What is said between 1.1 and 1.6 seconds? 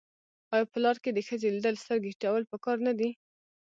د ښځې